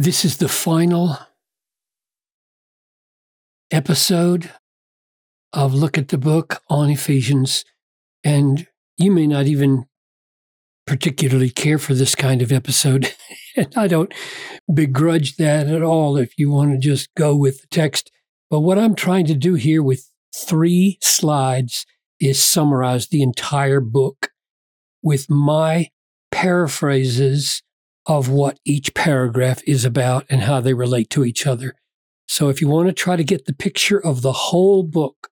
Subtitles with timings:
[0.00, 1.18] This is the final
[3.72, 4.52] episode
[5.52, 7.64] of Look at the Book on Ephesians.
[8.22, 9.86] And you may not even
[10.86, 13.12] particularly care for this kind of episode.
[13.56, 14.14] and I don't
[14.72, 18.12] begrudge that at all if you want to just go with the text.
[18.50, 21.86] But what I'm trying to do here with three slides
[22.20, 24.30] is summarize the entire book
[25.02, 25.88] with my
[26.30, 27.64] paraphrases
[28.08, 31.74] of what each paragraph is about and how they relate to each other.
[32.26, 35.28] So if you want to try to get the picture of the whole book,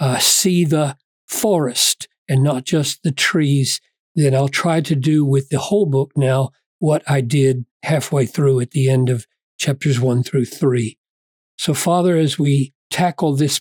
[0.00, 3.80] uh, see the forest and not just the trees,
[4.14, 8.60] then I'll try to do with the whole book now what I did halfway through
[8.60, 9.26] at the end of
[9.58, 10.98] chapters one through three.
[11.56, 13.60] So, Father, as we tackle this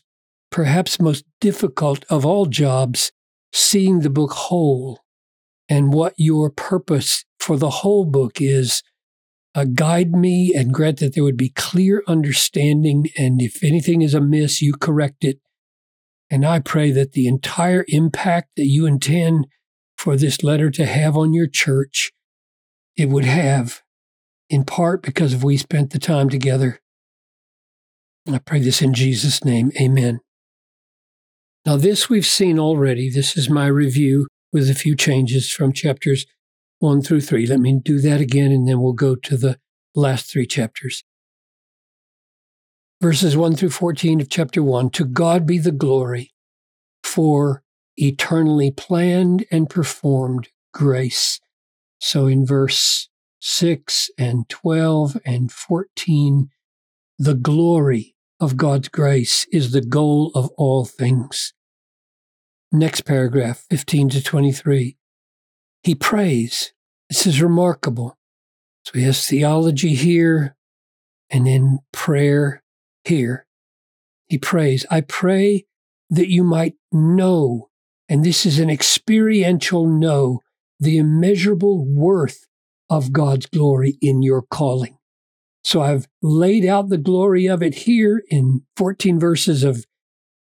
[0.52, 3.12] perhaps most difficult of all jobs,
[3.52, 5.04] seeing the book whole
[5.68, 8.84] and what your purpose for the whole book is,
[9.56, 13.06] uh, guide me and grant that there would be clear understanding.
[13.18, 15.40] And if anything is amiss, you correct it.
[16.30, 19.48] And I pray that the entire impact that you intend
[19.98, 22.12] for this letter to have on your church,
[22.98, 23.82] it would have,
[24.50, 26.82] in part because we spent the time together.
[28.30, 29.72] I pray this in Jesus' name.
[29.80, 30.20] Amen.
[31.66, 33.10] Now, this we've seen already.
[33.10, 36.26] This is my review with a few changes from chapters
[36.80, 37.46] one through three.
[37.46, 39.60] Let me do that again, and then we'll go to the
[39.96, 41.04] last three chapters.
[43.02, 46.34] Verses 1 through 14 of chapter 1 To God be the glory
[47.04, 47.64] for
[47.96, 51.40] eternally planned and performed grace.
[52.00, 56.50] So in verse 6 and 12 and 14,
[57.20, 61.54] the glory of God's grace is the goal of all things.
[62.72, 64.98] Next paragraph, 15 to 23.
[65.88, 66.74] He prays.
[67.08, 68.18] This is remarkable.
[68.84, 70.58] So he has theology here
[71.30, 72.62] and then prayer
[73.06, 73.48] here.
[74.28, 75.66] He prays, I pray
[76.10, 77.70] that you might know
[78.10, 80.42] and this is an experiential know
[80.78, 82.48] the immeasurable worth
[82.90, 84.98] of God's glory in your calling.
[85.64, 89.86] So I've laid out the glory of it here in 14 verses of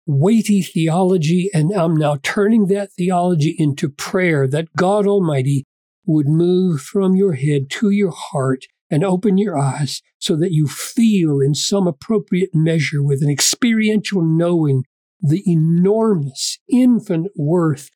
[0.09, 5.65] weighty theology, and I'm now turning that theology into prayer that God Almighty
[6.05, 10.67] would move from your head to your heart and open your eyes so that you
[10.67, 14.83] feel in some appropriate measure with an experiential knowing
[15.21, 17.91] the enormous, infinite worth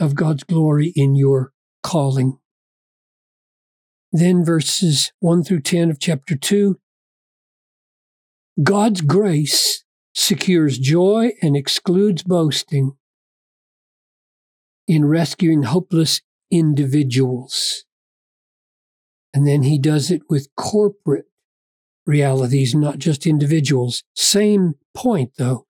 [0.00, 1.52] of God's glory in your
[1.82, 2.38] calling.
[4.10, 6.78] Then verses 1 through 10 of chapter 2
[8.62, 9.84] God's grace
[10.18, 12.92] secures joy and excludes boasting
[14.86, 17.84] in rescuing hopeless individuals.
[19.32, 21.26] And then he does it with corporate
[22.06, 24.02] realities, not just individuals.
[24.14, 25.66] Same point, though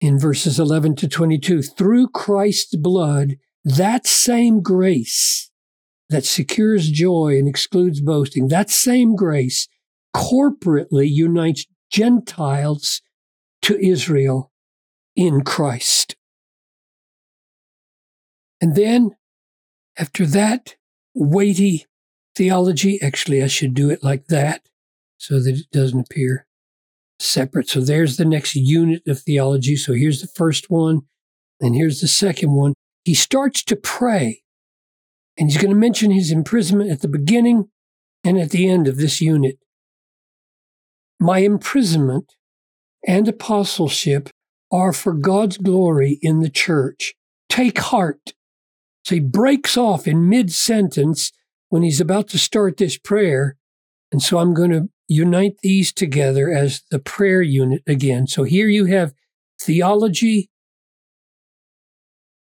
[0.00, 1.62] in verses 11 to 22.
[1.62, 5.50] Through Christ's blood, that same grace
[6.08, 9.68] that secures joy and excludes boasting, that same grace
[10.16, 13.02] corporately unites Gentiles
[13.62, 14.50] to Israel
[15.16, 16.16] in Christ.
[18.60, 19.16] And then,
[19.98, 20.76] after that
[21.14, 21.86] weighty
[22.36, 24.62] theology, actually, I should do it like that
[25.18, 26.46] so that it doesn't appear
[27.18, 27.68] separate.
[27.68, 29.76] So there's the next unit of theology.
[29.76, 31.02] So here's the first one,
[31.60, 32.74] and here's the second one.
[33.04, 34.42] He starts to pray,
[35.38, 37.68] and he's going to mention his imprisonment at the beginning
[38.24, 39.58] and at the end of this unit.
[41.18, 42.34] My imprisonment
[43.06, 44.30] and apostleship
[44.72, 47.14] are for God's glory in the church.
[47.48, 48.34] Take heart.
[49.04, 51.32] So he breaks off in mid sentence
[51.68, 53.56] when he's about to start this prayer.
[54.12, 58.26] And so I'm going to unite these together as the prayer unit again.
[58.26, 59.12] So here you have
[59.60, 60.50] theology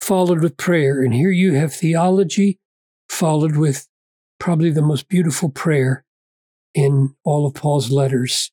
[0.01, 2.59] followed with prayer, and here you have theology
[3.09, 3.87] followed with
[4.39, 6.05] probably the most beautiful prayer
[6.73, 8.51] in all of Paul's letters.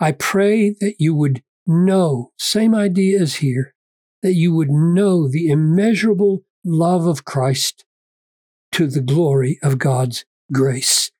[0.00, 3.74] I pray that you would know, same idea as here,
[4.22, 7.84] that you would know the immeasurable love of Christ
[8.72, 11.10] to the glory of God's grace.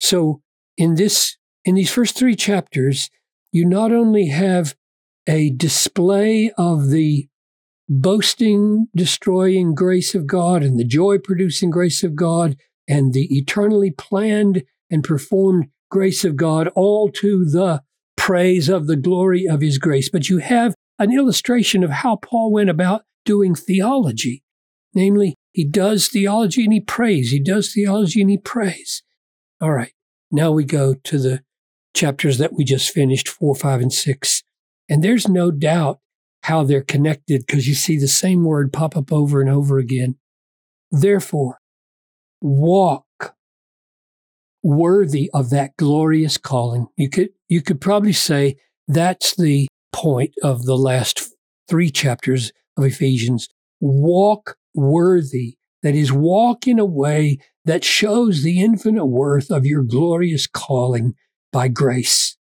[0.00, 0.42] So
[0.76, 3.10] in this in these first three chapters,
[3.52, 4.74] you not only have
[5.26, 7.28] a display of the
[7.88, 12.56] boasting, destroying grace of God and the joy producing grace of God
[12.88, 17.82] and the eternally planned and performed grace of God, all to the
[18.20, 20.10] praise of the glory of his grace.
[20.10, 24.42] But you have an illustration of how Paul went about doing theology.
[24.94, 27.30] Namely, he does theology and he prays.
[27.30, 29.02] He does theology and he prays.
[29.58, 29.92] All right.
[30.30, 31.42] now we go to the
[31.94, 34.42] chapters that we just finished, four, five, and six.
[34.86, 35.98] And there's no doubt
[36.42, 40.16] how they're connected because you see the same word pop up over and over again.
[40.90, 41.58] Therefore,
[42.42, 43.06] walk
[44.62, 46.86] worthy of that glorious calling.
[46.96, 51.34] You could, you could probably say that's the point of the last
[51.68, 53.48] three chapters of Ephesians.
[53.80, 55.56] Walk worthy.
[55.82, 61.14] That is, walk in a way that shows the infinite worth of your glorious calling
[61.52, 62.36] by grace.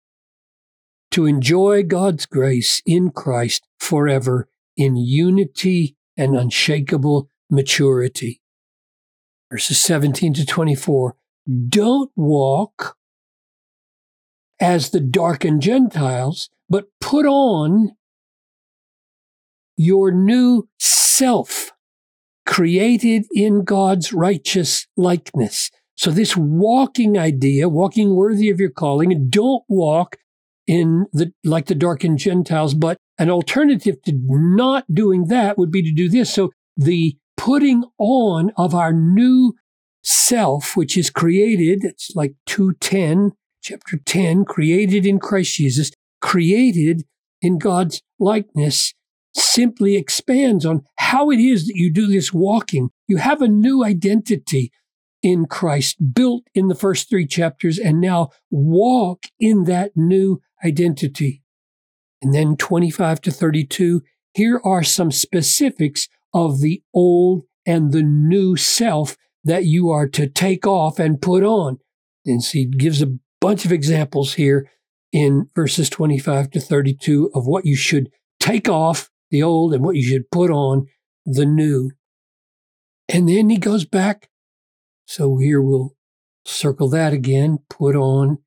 [1.13, 8.41] To enjoy God's grace in Christ forever in unity and unshakable maturity.
[9.51, 11.17] Verses 17 to 24.
[11.69, 12.96] Don't walk
[14.60, 17.93] as the darkened Gentiles, but put on
[19.76, 21.72] your new self,
[22.46, 25.70] created in God's righteous likeness.
[25.94, 30.16] So, this walking idea, walking worthy of your calling, don't walk
[30.66, 35.82] in the like the darkened Gentiles, but an alternative to not doing that would be
[35.82, 36.32] to do this.
[36.32, 39.54] So, the putting on of our new
[40.06, 43.32] self, which is created, it's like 210,
[43.62, 47.03] chapter 10, created in Christ Jesus, created
[47.43, 48.94] in God's likeness,
[49.35, 52.91] simply expands on how it is that you do this walking.
[53.08, 54.70] You have a new identity
[55.23, 61.43] in Christ, built in the first three chapters, and now walk in that new identity.
[62.23, 64.03] And then 25 to 32,
[64.35, 70.28] here are some specifics of the old and the new self that you are to
[70.28, 71.78] take off and put on.
[72.26, 74.69] And he gives a bunch of examples here
[75.12, 78.10] in verses 25 to 32 of what you should
[78.40, 80.88] take off the old and what you should put on
[81.25, 81.93] the new.
[83.08, 84.28] And then he goes back.
[85.06, 85.94] So here we'll
[86.44, 88.38] circle that again, put on,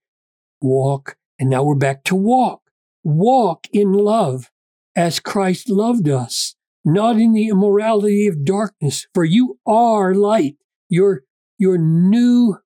[0.61, 2.61] walk, and now we're back to walk.
[3.05, 4.51] Walk in love
[4.97, 10.57] as Christ loved us, not in the immorality of darkness, for you are light.
[10.89, 11.23] Your,
[11.57, 12.57] your new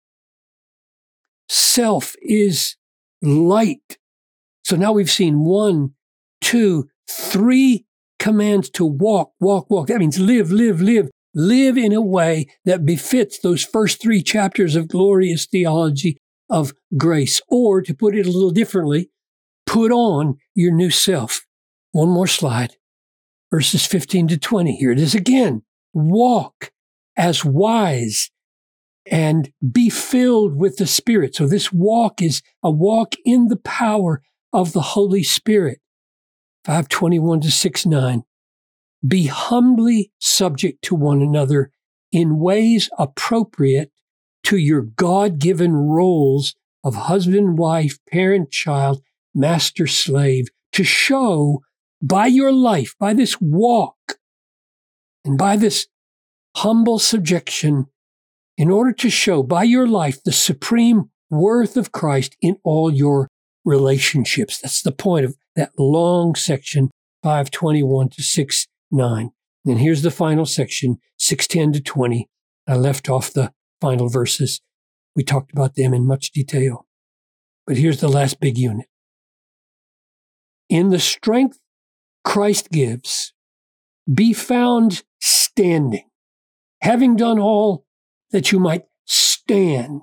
[1.49, 2.75] self is
[3.21, 3.97] light.
[4.63, 5.93] So now we've seen one,
[6.41, 7.85] two, three
[8.19, 9.87] commands to walk, walk, walk.
[9.87, 11.09] That means live, live, live.
[11.35, 16.17] Live in a way that befits those first three chapters of glorious theology
[16.49, 17.41] of grace.
[17.49, 19.09] Or to put it a little differently,
[19.65, 21.45] put on your new self.
[21.91, 22.75] One more slide.
[23.51, 24.75] Verses 15 to 20.
[24.75, 25.63] Here it is again.
[25.93, 26.71] Walk
[27.15, 28.29] as wise
[29.05, 31.35] and be filled with the Spirit.
[31.35, 34.21] So this walk is a walk in the power
[34.51, 35.79] of the Holy Spirit.
[36.65, 38.23] 521 to 6 9.
[39.05, 41.71] Be humbly subject to one another
[42.11, 43.91] in ways appropriate
[44.43, 49.01] to your God given roles of husband, wife, parent, child,
[49.33, 51.61] master, slave, to show
[52.01, 53.95] by your life, by this walk,
[55.25, 55.87] and by this
[56.55, 57.87] humble subjection,
[58.57, 63.27] in order to show by your life the supreme worth of Christ in all your
[63.65, 64.59] relationships.
[64.59, 66.91] That's the point of that long section,
[67.23, 69.31] 521 to 6 9.
[69.65, 72.29] And here's the final section, 610 to 20.
[72.67, 74.61] I left off the final verses.
[75.15, 76.85] We talked about them in much detail.
[77.65, 78.87] But here's the last big unit.
[80.69, 81.59] In the strength
[82.23, 83.33] Christ gives,
[84.11, 86.05] be found standing,
[86.83, 87.85] having done all
[88.31, 90.01] that you might stand.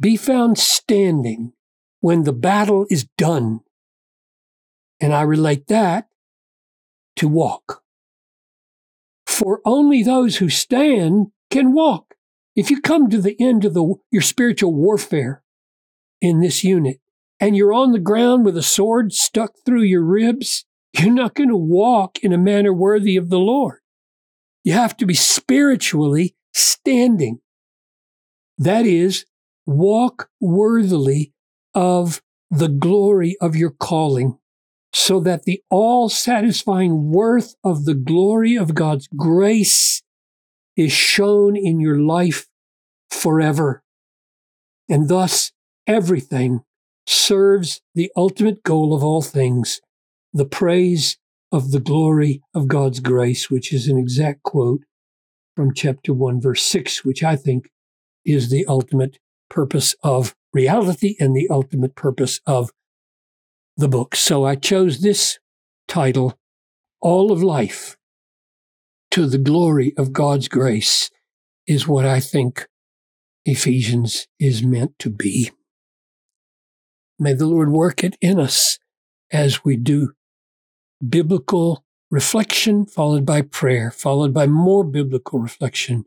[0.00, 1.52] Be found standing
[2.00, 3.60] when the battle is done.
[5.00, 6.08] And I relate that
[7.16, 7.82] to walk.
[9.26, 12.16] For only those who stand can walk.
[12.56, 15.44] If you come to the end of the, your spiritual warfare
[16.20, 17.00] in this unit
[17.38, 20.64] and you're on the ground with a sword stuck through your ribs,
[20.98, 23.79] you're not going to walk in a manner worthy of the Lord.
[24.64, 27.40] You have to be spiritually standing.
[28.58, 29.24] That is,
[29.66, 31.32] walk worthily
[31.74, 34.38] of the glory of your calling,
[34.92, 40.02] so that the all satisfying worth of the glory of God's grace
[40.76, 42.46] is shown in your life
[43.10, 43.82] forever.
[44.88, 45.52] And thus,
[45.86, 46.64] everything
[47.06, 49.80] serves the ultimate goal of all things,
[50.32, 51.16] the praise
[51.52, 54.82] of the glory of God's grace, which is an exact quote
[55.56, 57.70] from chapter 1, verse 6, which I think
[58.24, 62.70] is the ultimate purpose of reality and the ultimate purpose of
[63.76, 64.14] the book.
[64.14, 65.38] So I chose this
[65.88, 66.38] title,
[67.00, 67.96] All of Life
[69.10, 71.10] to the Glory of God's Grace,
[71.66, 72.68] is what I think
[73.44, 75.50] Ephesians is meant to be.
[77.18, 78.78] May the Lord work it in us
[79.32, 80.12] as we do
[81.06, 86.04] biblical reflection, followed by prayer, followed by more biblical reflection,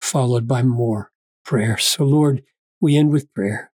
[0.00, 1.10] followed by more
[1.44, 1.76] prayer.
[1.76, 2.42] So, Lord,
[2.80, 3.72] we end with prayer.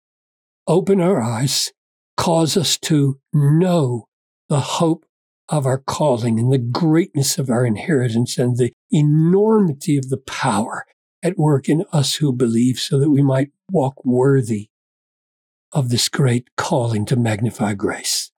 [0.66, 1.72] Open our eyes,
[2.16, 4.08] cause us to know
[4.48, 5.04] the hope
[5.48, 10.84] of our calling and the greatness of our inheritance and the enormity of the power
[11.22, 14.68] at work in us who believe so that we might walk worthy
[15.72, 18.30] of this great calling to magnify grace.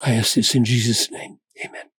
[0.00, 1.38] I ask this in Jesus' name.
[1.64, 1.95] Amen.